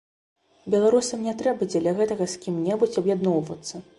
Беларусам 0.75 1.19
не 1.27 1.33
трэба 1.41 1.69
дзеля 1.73 1.93
гэтага 2.01 2.29
з 2.33 2.41
кім-небудзь 2.45 2.99
аб'ядноўвацца. 3.03 3.75